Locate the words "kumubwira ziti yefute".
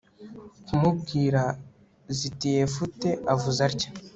0.65-3.09